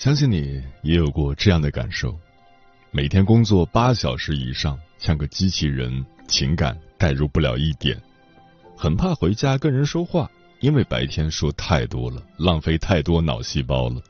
[0.00, 2.18] 相信你也有过这样的感受：
[2.90, 8.00] 每天工作八小时以上，像个机器人，情感代入不了一点，
[8.74, 14.00] 很怕回家跟人说话，因为白天说太多了，浪费太多脑细胞了，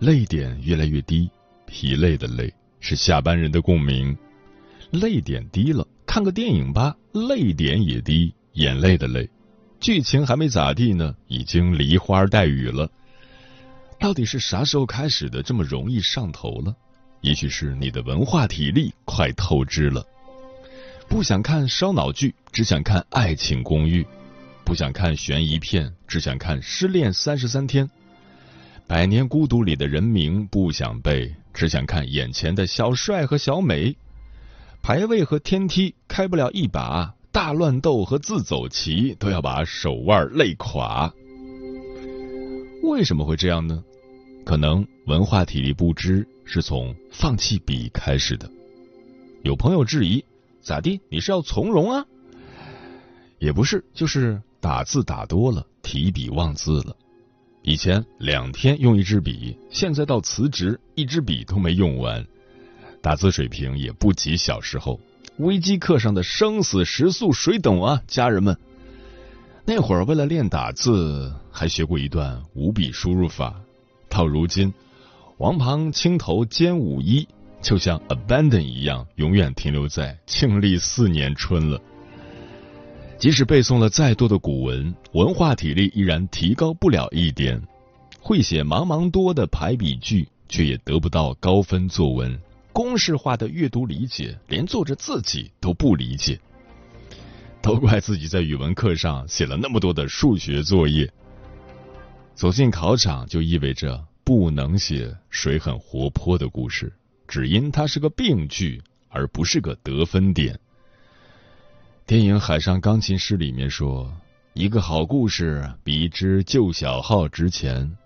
[0.00, 1.30] 泪点越来越低，
[1.66, 4.18] 疲累的累是下班人的共鸣，
[4.90, 9.30] 泪点低了，看个电影吧，泪点也低，眼泪的泪，
[9.78, 12.90] 剧情还没咋地呢，已经梨花带雨了。
[13.98, 16.74] 到底是啥时候开始的这么容易上头了？
[17.22, 20.06] 也许是你的文化体力快透支了。
[21.08, 24.04] 不想看烧脑剧，只想看爱情公寓；
[24.64, 27.88] 不想看悬疑片，只想看失恋三十三天。
[28.86, 33.96] 百年孤独里的人名不想背，只想看眼前的小帅和小美。
[34.82, 41.12] 排位和天梯开不了一把，大乱斗和自走棋都要把手腕累垮。
[42.86, 43.82] 为什么会这样呢？
[44.44, 48.48] 可能文化体力不支是从放弃笔开始的。
[49.42, 50.24] 有朋友质疑：
[50.62, 51.00] 咋地？
[51.08, 52.06] 你是要从容啊？
[53.38, 56.96] 也不是，就是打字打多了，提笔忘字了。
[57.62, 62.24] 以前两天用一支笔，现在到辞职一支笔都没用完。
[63.02, 65.00] 打字水平也不及小时候。
[65.38, 68.00] 微机课上的生死时速谁懂啊？
[68.06, 68.56] 家人们。
[69.68, 73.60] 那会儿为了练打字，还学过一段五笔输入法。
[74.08, 74.72] 到如今，
[75.38, 77.26] 王旁青头兼五一，
[77.60, 81.80] 就像 abandon 一样，永远停留在庆历四年春了。
[83.18, 87.60] 即使背诵了再多的古文，文化体力依然提高不了一点。
[88.20, 92.38] 会写茫茫多的排比句，却也得不到高分作文。
[92.72, 96.38] 公式化的阅读理解，连作者自己都不理解。
[97.60, 101.12] 都怪自己在语文课上写了那么多的数学作业。
[102.34, 106.92] 走进考场就意味着不能写水很活泼的故事，
[107.26, 110.58] 只因它是个病句，而不是个得分点。
[112.06, 114.12] 电影《海上钢琴师》里面说，
[114.52, 117.96] 一个好故事比一支旧小号值钱，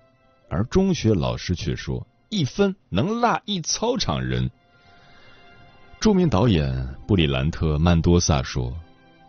[0.48, 4.50] 而中学老师却说，一分能落一操场人。
[6.00, 8.74] 著名导演布里兰特·曼多萨说。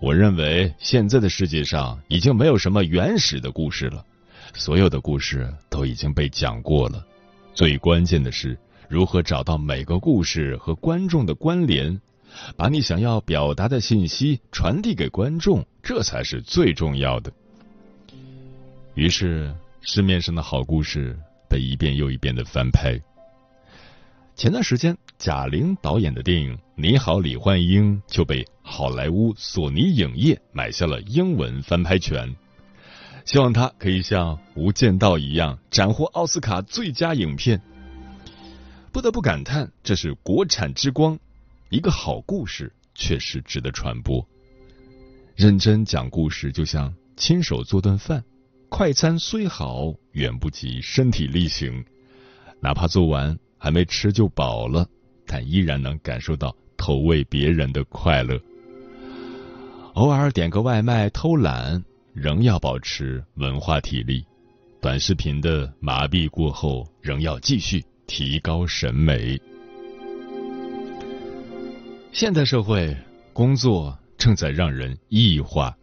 [0.02, 4.04] 我认为现在的世界上已经没有什么原始的故事了，
[4.56, 7.06] 所有的故事都已经被讲过了。
[7.54, 8.58] 最关键的是
[8.90, 12.02] 如何找到每个故事和观众的关联，
[12.58, 17.32] 把你想要表达的信息传递给观众，这才是最重要的。
[18.96, 21.16] 于是，市面上的好故事
[21.48, 23.00] 被一遍又一遍的翻拍。
[24.42, 32.36] 前段时间，贾玲导演的电影《你好，李焕英》就被好莱坞索尼影业买下了英文翻拍权，
[33.24, 37.62] 希望他可以像《无间道》一样斩获奥斯卡最佳影片。
[38.92, 41.20] 不得不感叹，这是国产之光。
[41.70, 44.28] 一个好故事确实值得传播。
[45.36, 48.24] 认真讲故事就像亲手做顿饭，
[48.70, 51.86] 快餐虽好，远不及身体力行。
[52.60, 53.38] 哪怕做完。
[53.64, 54.90] 还没吃就饱了，
[55.28, 58.42] 但依然能感受到投喂别人的快乐。
[59.94, 64.26] 偶尔点个外卖偷懒，仍要保持文化体力。
[64.82, 69.40] 短视频的麻痹过后，仍要继续提高审美。
[72.12, 72.98] 现代社会，
[73.32, 75.78] 工作正在让人异化。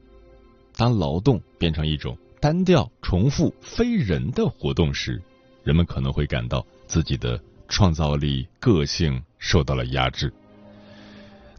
[0.76, 5.22] 当劳动变成一种单调、重复、非人的活动时，
[5.62, 7.40] 人们可能会感到自己的。
[7.68, 10.32] 创造力、个性受到了压制。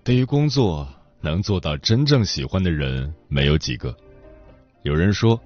[0.03, 0.87] 对于工作，
[1.21, 3.95] 能做到真正喜欢的人没有几个。
[4.81, 5.39] 有人说，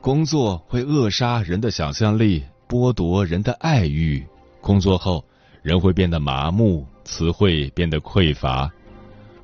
[0.00, 4.24] 工作会扼杀人的想象力，剥夺人的爱欲。
[4.60, 5.24] 工作后，
[5.62, 8.70] 人会变得麻木，词汇变得匮乏。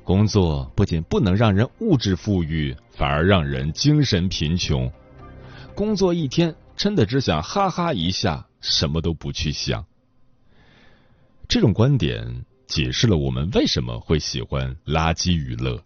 [0.03, 4.91] 工作不仅不能让人物质富裕，反而让人精神贫穷。
[5.73, 9.83] 工作一天，真的只想哈哈一下，什么都不去想。
[11.55, 15.81] 这种观点解释了我们为什么会喜欢垃圾娱乐。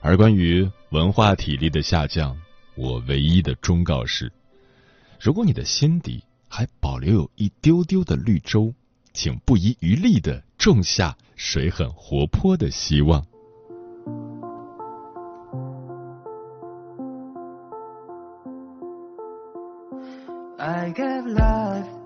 [0.00, 2.36] 而关于文化体力的下降，
[2.74, 4.32] 我唯一的忠告是：
[5.20, 8.74] 如果你的心底还保留有一丢丢的绿洲，
[9.12, 11.16] 请不遗余力的种下。
[11.36, 13.24] 水很活泼的希望。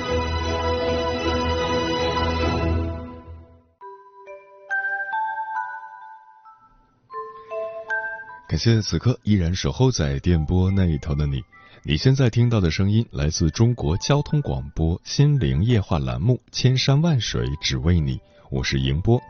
[8.51, 11.41] 感谢此刻依然守候在电波那一头的你。
[11.83, 18.17] 你现在听到的声音来自中国交通广播心灵夜话栏目《千山万水只为你》，
[18.49, 19.21] 我是迎波。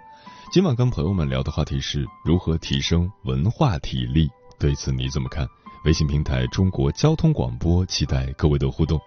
[0.52, 5.48] 今晚跟朋友们聊的话题是如何提升文化体力，对此你怎么看？
[5.86, 9.00] 微信平台中国交通广播期待各位的互动。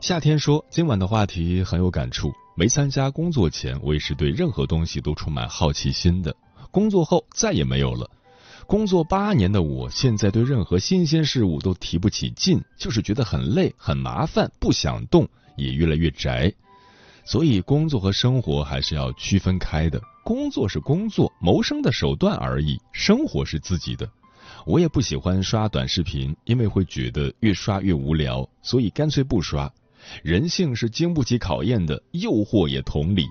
[0.00, 2.32] 夏天说今晚的话题很有感触。
[2.56, 6.34] 没参加工作前，我也是对任何东西都充满好奇心的。
[6.72, 8.10] 工作后再也没有了。
[8.68, 16.52] 工作八年的我，现在对任何新鲜事物都提不起劲，就是觉得很累、很麻烦，不想动，也越来越宅。
[17.24, 19.98] 所以，工作和生活还是要区分开的。
[20.22, 24.06] 工作是工作，谋生的手段而已；生活是自己的。
[24.66, 29.72] 我也不喜欢刷短视频，因为会觉得越刷越无聊，所以干脆不刷。
[30.22, 33.24] 人性是经不起考验的，诱惑也同理。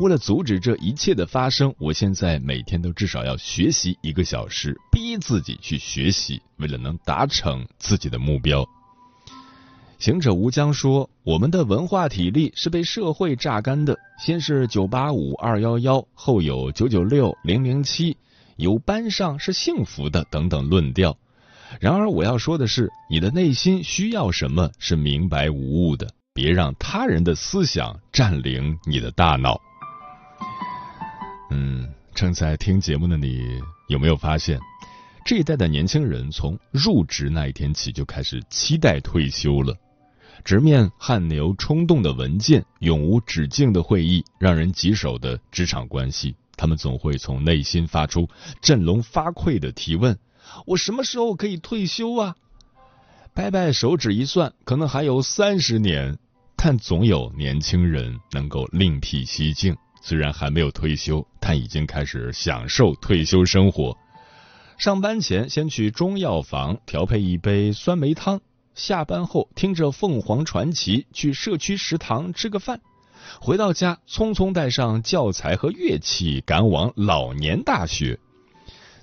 [0.00, 8.66] 为了阻止这一切的发生，我现在每天都至少要学习一个小时，逼自己去学习，为了能达成自己的目标。
[10.00, 18.16] 行者吴江说：“我们的文化体力是被社会榨干的，先是九八五、二幺幺，后有九九六、零零七，
[18.56, 21.16] 有班上是幸福的等等论调。
[21.80, 29.60] 然而，我要说的是，你的内心需要什么是明白无误的，别让他人的思想占领你的大脑。”
[31.50, 34.58] 嗯，正在听节目的你有没有发现，
[35.24, 39.76] 这一代的年轻人从入职那一天起就开始期待退休了？
[40.44, 48.28] 直面汗流冲动的文件、永无止境的会议、让人棘手的职场关系，他们总会从内心发出
[48.60, 50.18] 振聋发聩的提问
[50.66, 52.36] ：“我什么时候可以退休啊？”
[53.32, 56.18] 掰掰手指一算，可能还有三十年，
[56.56, 59.76] 但总有年轻人能够另辟蹊径。
[60.06, 63.96] 虽然还没有退休，但已经开始享受退休生活。
[64.76, 68.42] 上班前先去中药房调配一杯酸梅汤，
[68.74, 72.82] 下班后听着凤凰传奇去社区食堂吃个饭，
[73.40, 78.18] 回到家匆匆带上教材和乐器赶往老年大学。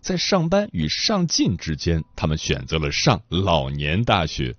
[0.02, 4.56] 在上班与上进之间，他们选择了上老年大学。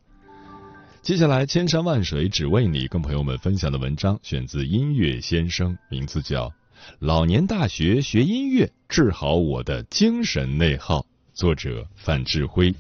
[1.02, 6.48] 接下来，千山万水只为你，跟朋友们分享的文章选自音乐先生，名字叫
[7.00, 11.00] 《老年大学学音乐治好我的精神内耗》，
[11.34, 12.72] 作者范志辉。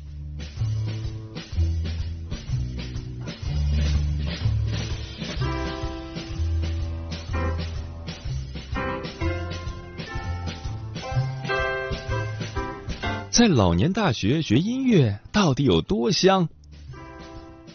[13.32, 16.48] 在老年大学学音乐到底有多香？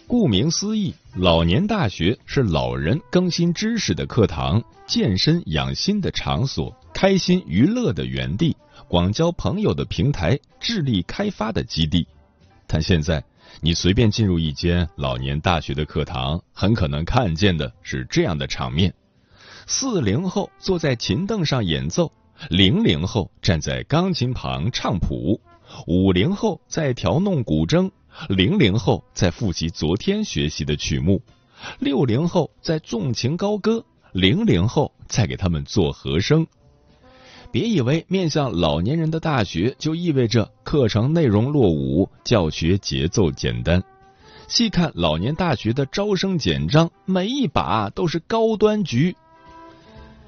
[0.07, 8.55] 顾名思义，老年大学是老人更新知识的课堂、健身养心的场所、开心娱乐的园地、
[8.87, 12.07] 广交朋友的平台、智力开发的基地。
[12.65, 13.21] 但现在，
[13.59, 18.93] 你随便进入一间老年大学的课堂，很可能看见的是这样的场面：
[19.65, 22.09] 四零后坐在琴凳上演奏，
[22.49, 25.41] 零零后站在钢琴旁唱谱，
[25.85, 27.91] 五零后在调弄古筝。
[28.29, 31.21] 零零后在复习昨天学习的曲目，
[31.79, 36.45] 六零后在纵情高歌，零零后在给他们做和声。
[37.51, 43.81] 别以为面向老年人的大学就意味着课程内容落伍，教学节奏简单。
[44.47, 49.15] 细看老年大学的招生简章，每一把都是高端局。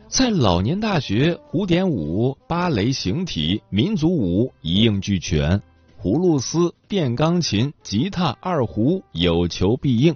[0.07, 5.61] 在老年大学，古典舞、芭蕾、形体、民族舞一应俱全。
[6.01, 10.15] 葫芦丝、电钢琴、吉他、二胡有求必应。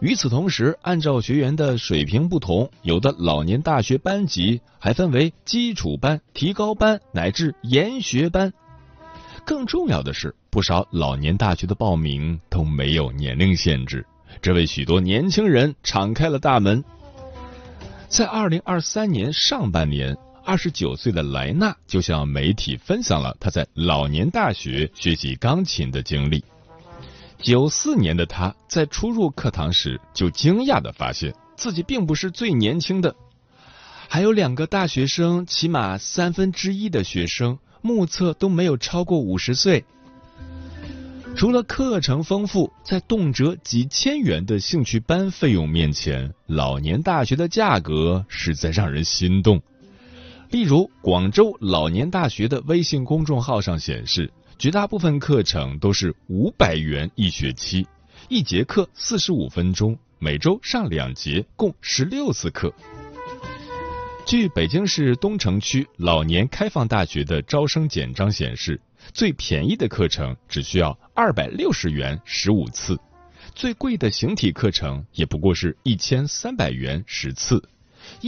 [0.00, 8.52] 与此同时，按照学员的水平不同，有的老年大学班级还分为基础班、提高班乃至研学班。
[9.44, 14.06] 更重要的是，不少老年大学的报名都没有年龄限制，
[14.40, 16.84] 这为许多年轻人敞开了大门。
[18.06, 20.16] 在二零二三年上半年。
[20.46, 26.42] 二十九岁的莱纳就向媒体分享了他在老年大学学习钢琴的经历。
[27.42, 33.16] 九四年的他在初入课堂时就惊讶的发现自己并不是最年轻的，
[34.08, 39.84] 还有两个大学生，起码三分之一的学生目测都没有超过五十岁。
[41.34, 49.60] 除了课程丰富，在动辄几千元的兴趣班费用面前，老年大学的价格实在让人心动。
[50.50, 57.86] 例如，广州老年大学的微信公众号上显示，绝大部分课程都是五百元一学期，
[58.28, 62.72] 一节课四十五分钟，每周上两节，共十六次课。
[64.24, 68.80] 据北京市东城区老年开放大学的招生简章显示，
[69.12, 72.96] 最便宜的课程只需要二百六十元十五次，
[73.54, 77.68] 最贵的形体课程也不过是一千三百元十次。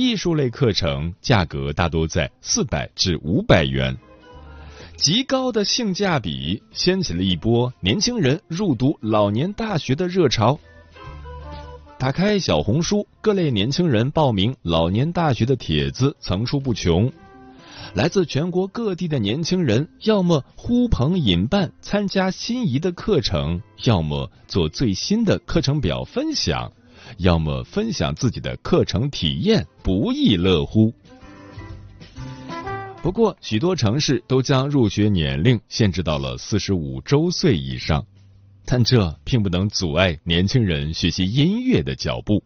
[0.01, 3.97] 艺术类课程价格大多在四百至五百元，
[4.97, 10.57] 极高的性价比掀起了一波年轻人入读老年大学的热潮。
[11.99, 17.13] 打开小红书，各类年轻人报名老年大学的帖子层出不穷。
[17.93, 26.73] 来自全国各地的年轻人，要么呼朋引伴参加心仪的课程，要么做最新的课程表分享。
[27.17, 30.95] 要么分享自己的课程体验，不亦乐乎。
[33.03, 38.05] 不过，许多城市都将入学年龄限制到了四十五周岁以上，
[38.65, 42.43] 但这并不能阻碍年轻人学习音乐的脚步。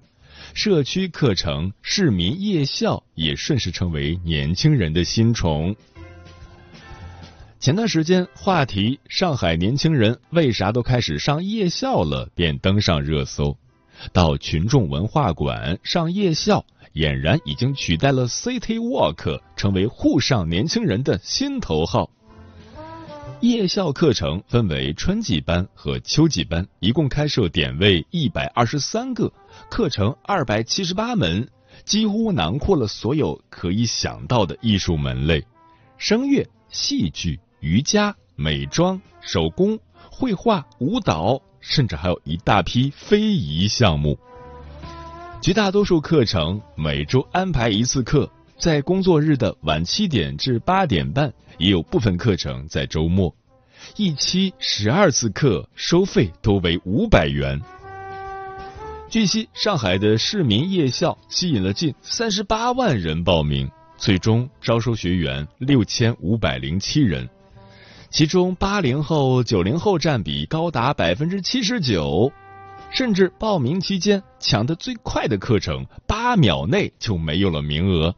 [0.54, 5.74] 社区课程、市民夜校也顺势成为年轻人的新宠。
[7.58, 13.56] 前段时间，话题“上海年轻人为啥都开始上夜校了”便登上热搜。
[14.12, 22.10] 到群众文化馆上夜校，俨然已经取代了 City Walk，成为沪上年轻人的新头号。
[23.40, 29.32] 夜校课程分为春季班和秋季班，一共开设点位一百二十三个，
[29.68, 31.48] 课程二百七十八门，
[31.84, 35.44] 几乎囊括了所有可以想到的艺术门类：
[35.98, 37.38] 声乐、戏剧。
[37.62, 39.78] 瑜伽、美妆、手工、
[40.10, 44.18] 绘画、舞蹈，甚至还有一大批非遗项目。
[45.40, 53.34] 绝大多数课程每周安排一次课，在工作日的晚七点至八点半，也有部分课程在周末。
[53.96, 57.60] 一期十二次课，收费都为五百元。
[59.08, 67.28] 据悉，上海的市民夜校吸引了近三十八万人报名，最终招收学员六千五百零七人。
[68.12, 72.30] 其中八零后、九零后占比高达百分之七十九，
[72.90, 78.14] 甚至报名期间抢的最快的课程，八秒内就没有了名额。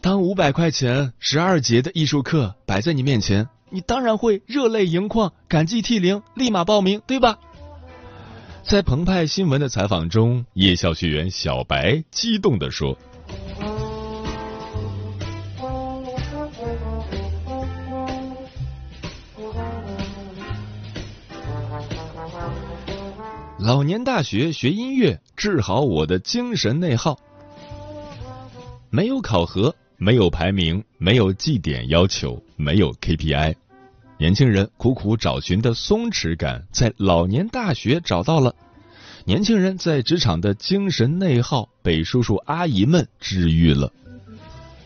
[0.00, 7.40] 当五百块钱十二节的艺术课摆在你面前，你当然会热泪盈眶、感激涕零，立马报名，对吧？
[8.62, 12.96] 在澎湃新闻的采访中，夜校学员小白激动地说。
[23.66, 27.18] 老年大学学音乐，治好我的精神内耗。
[28.90, 33.56] 没有考核，没有排名，没有绩点要求，没有 KPI，
[34.18, 38.54] 年轻人苦苦找寻的松弛感，在老年大学找到了。
[39.24, 43.92] 年轻人在职场的精神内耗被叔叔阿姨们治愈了。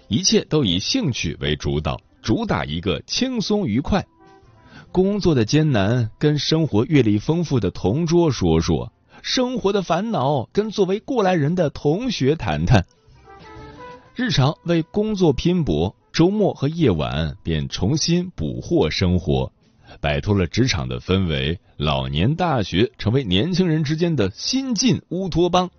[0.09, 4.03] 一切都以兴趣为主导，主打一个轻松愉快。
[4.93, 12.85] 工作的艰难跟生活阅历丰富的同桌说说，生活的烦恼跟作为过来人的同学谈谈。
[14.17, 19.53] 日常为工作拼搏，周末和夜晚便重新捕获生活，
[20.01, 21.61] 摆脱了职场的氛围。
[21.77, 25.71] 老年大学成为年轻人之间的新晋乌托邦。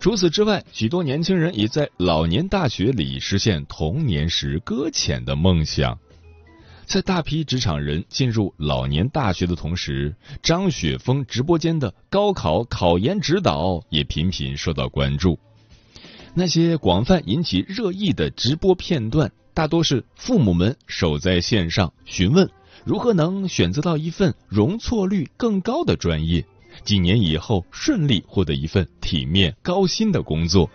[0.00, 5.96] 除此之外，许多年轻人也在老年大学里实现童年时搁浅的梦想。
[6.90, 15.38] 在大批职场人进入老年大学的同时，张雪峰直播间的高考考研指导也频频受到关注。
[16.34, 22.50] 那些广泛引起热议的直播片段，大多是父母们守在线上询问
[22.84, 26.44] 如何能选择到一份容错率更高的专业，
[26.82, 30.68] 几年以后顺利获得一份体面高薪的工作。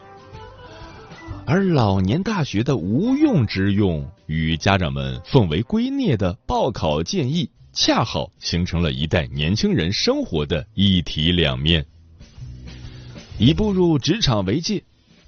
[1.48, 11.86] 而老年大学的无用之用与家长们奉为圭臬的报考建议，恰好形成了一代年轻人生活的一体两面。
[13.38, 14.84] 以步入职场为界，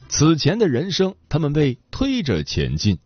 [0.09, 2.97] 此前的人生他们被推着前进，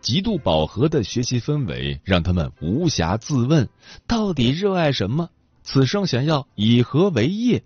[0.00, 3.68] 极度饱和的学习氛围让他们无暇自问
[4.06, 5.28] 到底热爱什么，
[5.62, 7.62] 此生想要以何为业。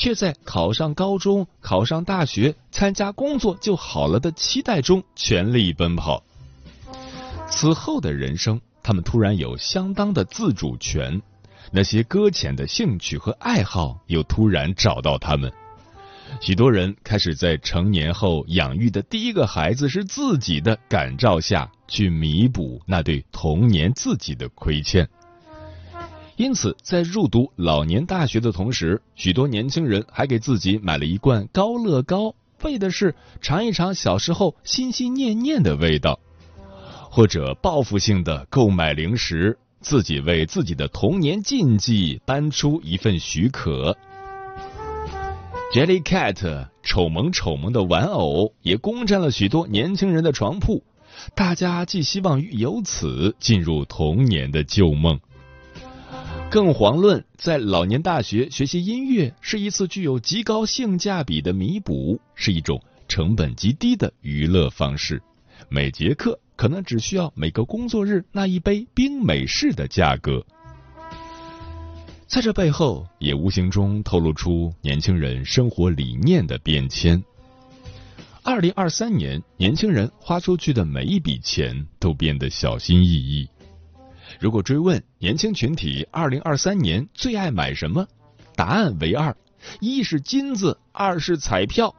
[0.00, 6.22] 却在考上高中、考上大学、参加工作就好了的期待中全力奔跑。
[7.50, 11.20] 此后的人生，他们突然有相当的自主权，
[11.70, 15.52] 那些搁浅的兴趣和爱好又突然找到他们。
[16.40, 25.06] 许多人开始在成年后养育的第一个孩子是自己的感召下去弥补那对童年自己的亏欠。
[26.40, 36.18] 因此，在入读老年大学的同时，许多年轻人还给自己买了一罐高乐高，为的是尝一尝小时候心心念念的味道；
[37.10, 43.98] 或者报复性的购买零食，自己为自己的童年禁忌搬出一份许可。
[45.74, 50.82] Jelly Cat 丑萌丑萌的玩偶也攻占了许多年轻人的床铺，
[51.34, 55.20] 大家寄希望于由此进入童年的旧梦。
[56.50, 65.22] 更遑论在老年大学学习音乐是一次具有极高性价比的弥补，是一种成本极低的娱乐方式。
[65.68, 70.44] 每节课可能只需要每个工作日那一杯冰美式的价格。
[72.26, 77.22] 在这背后，也无形中透露出年轻人生活理念的变迁。
[78.42, 83.48] 二零二三年，年轻人花出去的每一笔钱都变得小心翼翼。
[84.40, 88.08] 如果追问年轻群体二零二三年最爱买什么，
[88.56, 89.36] 答案为二：
[89.80, 91.94] 一是金子，二是彩票。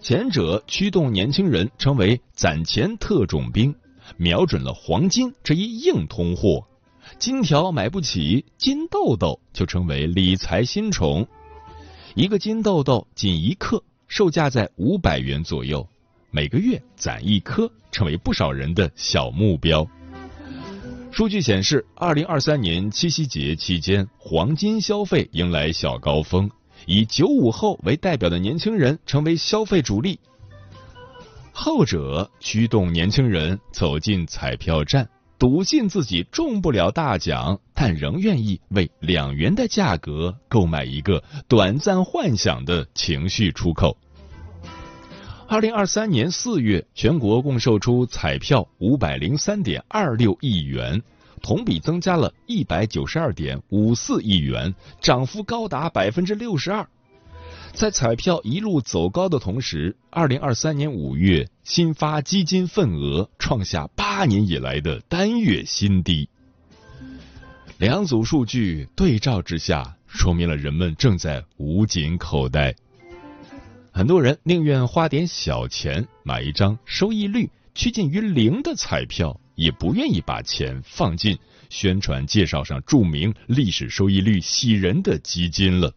[0.00, 3.74] 前者驱动年轻人成为攒钱特种兵，
[4.16, 6.64] 瞄准了黄金这一硬通货，
[7.18, 11.26] 金条买不起，金豆豆就成为理财新宠。
[12.14, 15.84] 一个金豆豆仅一克，售价在五百元左右，
[16.30, 19.84] 每个月攒一颗，成为不少人的小目标。
[21.14, 26.50] 数据显示，二零二三年七夕节期间，黄金消费迎来小高峰，
[26.86, 30.18] 以九五后为代表的年轻人成为消费主力。
[31.52, 43.96] 后者驱动年轻人走进彩票站，笃信自己中不了大奖，但仍愿意为两元的价格购买一个短暂幻想的情绪出口。
[45.54, 51.00] 二零二三年四月，全国共售出彩票五百零三点二六亿元，
[51.40, 56.84] 同比增加了一百九十二点五四亿元，涨幅高达百分之六十二。
[57.72, 66.28] 在彩票一路走高的同时，二零二三年五月新发基金份额创下八年以来的单月新低。
[67.78, 72.74] 两组数据对照之下，说明了人们正在捂紧口袋。
[73.96, 81.38] 很多人宁愿花点小钱买一张收益率趋近于零的彩票，也不愿意把钱放进
[81.70, 85.94] 宣传介绍上注明历史收益率喜人的基金了。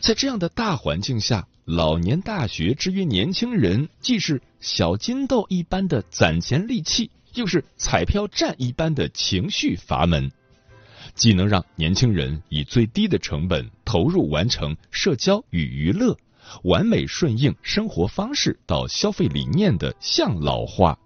[0.00, 10.30] 在这样的大环境下，老年大学之于年轻人，既是小金豆一般的攒钱利器，又是彩票站一般的情绪阀门。
[11.14, 16.16] 既能让年轻人以最低的成本投入完成社交与娱乐，
[16.64, 20.98] 完美顺应生活方式到消费理念的向老化，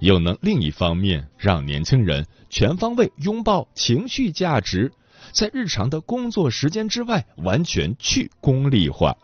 [0.00, 4.92] 又能另一方面让年轻人全方位拥抱情绪价值，
[5.32, 9.16] 在日常的工作时间之外完全去功利化。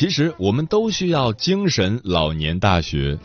[0.00, 3.18] 其实我们都需要精神老年大学。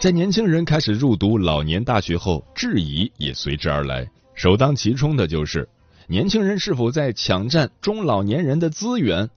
[0.00, 4.10] 在年轻人开始入读老年大学后，质疑也随之而来。
[4.34, 5.68] 首当其冲的就是
[6.08, 9.30] 年轻人是否在抢占中老年人的资源。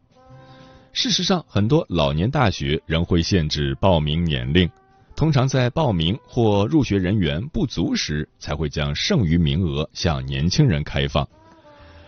[0.91, 4.67] 事实上，很多老年大学仍会限制报名年龄，
[5.15, 11.29] 通常在报名或入学人员不足时，才会将剩余名额向年轻人开放。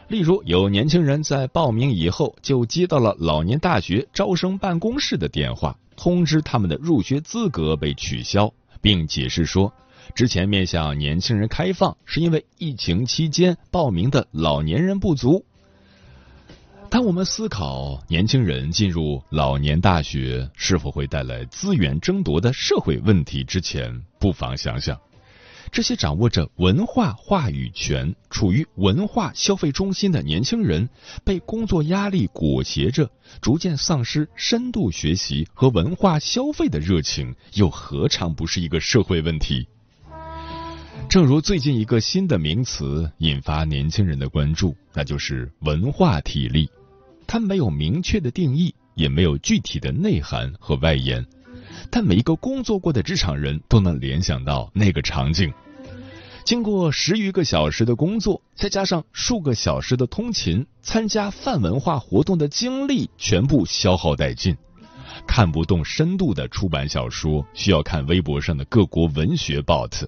[0.09, 9.73] 例如，有年轻人在报名以后就接到了老年大学招生办公室的电话，通知他们的入学资格被取消，并解释说，
[10.13, 15.43] 之前面向年轻人开放是因为疫情期间报名的老年人不足。
[16.89, 24.99] 当我们思考年轻人进入老年大学是否会带来资源争夺的社会问题之前，不妨想想。
[25.73, 30.87] 这些掌握着文化话语权、处于文化消费中心的年轻人，
[31.23, 33.09] 被工作压力裹挟着，
[33.41, 39.67] 逐渐丧失深度学习和文化消费的热情，又何尝不是一个社会问题？
[41.09, 46.69] 正如最近一个新的名词引发年轻人的关注，那就是文化体力。
[47.25, 51.25] 它没有明确的定义，也没有具体的内涵和外延。
[51.89, 55.53] 但每一个工作过的职场人都能联想到那个场景。
[56.43, 64.57] 经过十余个小时的工作，再加上数个小时的通勤、参加泛文化活动的精力，全部消耗殆尽。
[65.25, 70.05] 看不懂深度的出版小说，需要看微博上的各国文学 bot；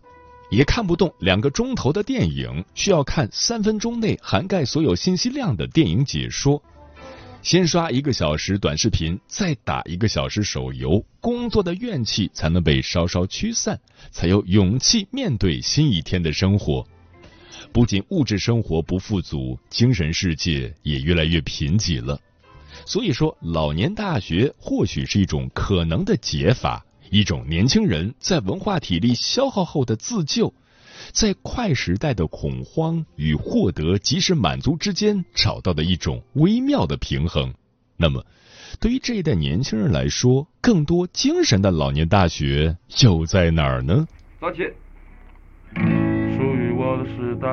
[0.50, 6.62] 也看不懂两个钟头的电影，需要看三分钟内涵盖所有信息量的电影解说。
[7.46, 13.80] 先刷一个小时短视频，再打一个小时手游，工作的怨气才能被稍稍驱散，
[14.10, 16.84] 才有勇气面对新一天的生活。
[17.72, 22.20] 不仅物质生活不富足，精神世界也越来越贫瘠了。
[22.84, 30.52] 所以说，老年大学或许是一种可能的解法，一种年轻人在文化体力消耗后的自救。
[31.12, 37.54] 在快时代的恐慌与获得及时满足之间找到的一种微妙的平衡。
[37.98, 38.26] 那么，
[38.80, 44.06] 对于这一代年轻人来说，更多精神的老年大学又在哪儿呢？
[44.42, 44.64] 早起。
[45.74, 47.48] 属于我的时代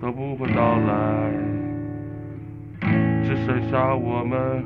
[0.00, 1.30] 都不会到来，
[3.24, 4.64] 只剩下我们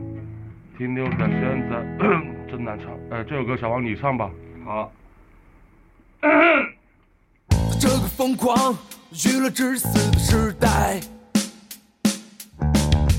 [0.78, 1.84] 停留在现在。
[2.50, 4.30] 真难唱，哎，这首歌小王你唱吧。
[4.64, 4.90] 好。
[7.81, 8.77] 这个疯狂、
[9.25, 11.01] 娱乐至死的时代，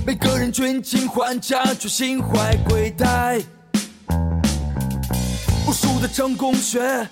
[0.05, 3.41] 每个人群情换假，却心怀鬼胎。
[5.65, 7.07] 无数的成功学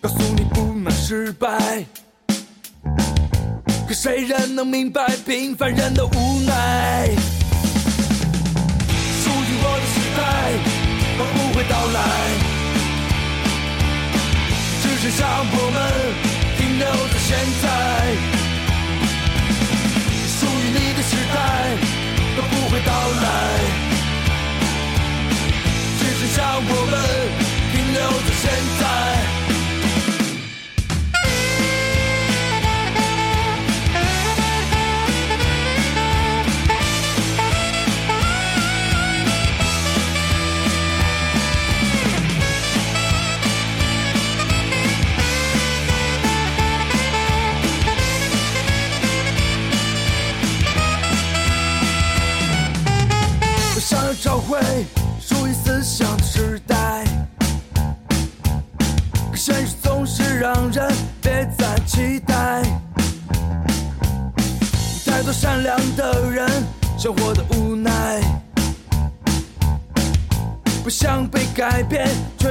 [0.00, 1.84] 告诉你不能失败，
[3.88, 7.08] 可谁人能明白平凡人的无奈？
[9.24, 10.52] 属于我的时代
[11.18, 12.00] 会不会到来？
[14.82, 16.35] 只剩下我们
[16.76, 17.64] 停留在现在。
[20.28, 21.36] 属于你的时代
[22.36, 23.24] 都不会到来，
[25.98, 26.60] 只剩下我
[26.90, 26.94] 们
[27.72, 28.44] 停留在现
[28.78, 29.15] 在。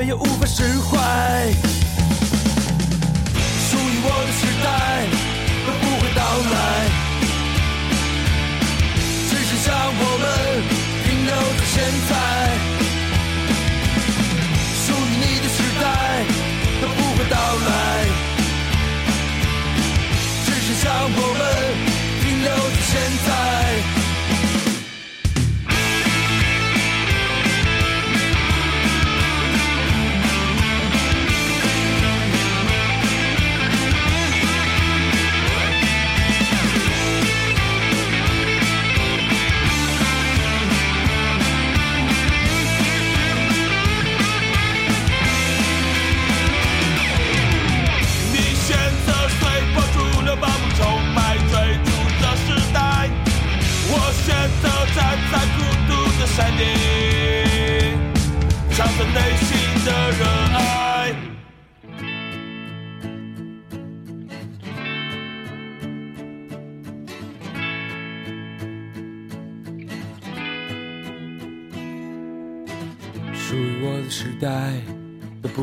[0.06, 1.25] 也，无法释怀。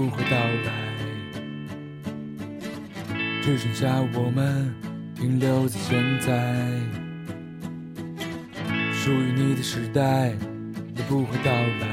[0.03, 0.73] 不会到来，
[3.41, 4.75] 只剩下我们
[5.15, 6.27] 停留在现在。
[8.93, 10.33] 属于你的时代
[10.97, 11.87] 也不会到来，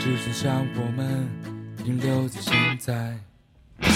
[0.00, 1.28] 只剩下我们
[1.84, 3.16] 停留在现在。
[3.78, 3.86] 属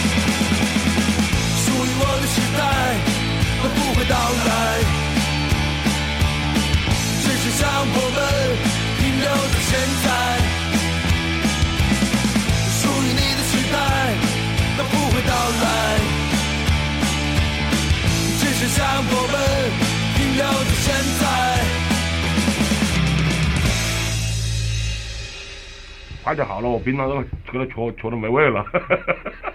[1.72, 2.60] 于我的时代
[3.60, 4.14] 都不会到
[4.46, 4.48] 来。
[7.22, 7.84] 只剩下我
[8.14, 8.18] 们
[9.00, 9.70] 停留在现
[10.04, 10.39] 在。
[18.70, 19.34] 像我们
[20.16, 20.86] 停留在现
[21.20, 21.22] 在。
[26.22, 27.16] 快点好了，我平常都
[27.50, 28.64] 喝的缺缺的没味了。